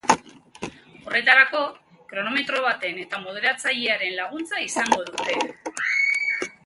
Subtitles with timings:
[1.09, 1.59] Horretarako,
[2.13, 5.39] kronometro baten eta moderatzailearen laguntza izango dute.